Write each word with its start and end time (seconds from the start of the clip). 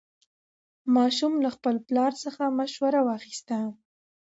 ماشوم 0.95 1.33
له 1.43 1.49
خپل 1.55 1.75
پلار 1.87 2.11
څخه 2.23 2.43
مشوره 2.59 3.01
واخیسته 3.09 3.57